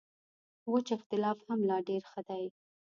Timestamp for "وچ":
0.71-0.87